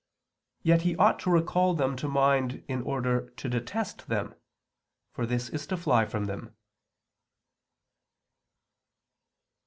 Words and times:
Yet 0.63 0.81
he 0.81 0.95
ought 0.95 1.19
to 1.19 1.29
recall 1.29 1.75
them 1.75 1.95
to 1.97 2.07
mind, 2.07 2.63
in 2.67 2.81
order 2.81 3.29
to 3.37 3.47
detest 3.47 4.07
them; 4.07 4.33
for 5.13 5.27
this 5.27 5.47
is 5.49 5.67
to 5.67 5.77
fly 5.77 6.07
from 6.07 6.25
them. 6.25 6.55